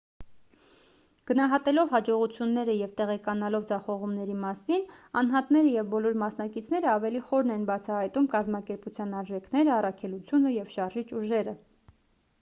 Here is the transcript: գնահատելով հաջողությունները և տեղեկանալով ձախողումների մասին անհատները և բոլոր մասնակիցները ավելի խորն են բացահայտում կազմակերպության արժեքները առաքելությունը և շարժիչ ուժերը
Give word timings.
գնահատելով 1.31 1.91
հաջողությունները 1.95 2.73
և 2.77 2.93
տեղեկանալով 3.01 3.67
ձախողումների 3.71 4.37
մասին 4.45 4.87
անհատները 5.21 5.73
և 5.75 5.91
բոլոր 5.93 6.17
մասնակիցները 6.23 6.89
ավելի 6.95 7.21
խորն 7.29 7.55
են 7.57 7.67
բացահայտում 7.71 8.29
կազմակերպության 8.35 9.13
արժեքները 9.21 9.75
առաքելությունը 9.77 10.55
և 10.57 10.73
շարժիչ 10.79 11.05
ուժերը 11.23 11.55